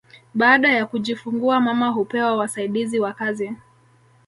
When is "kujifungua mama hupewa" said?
0.85-2.35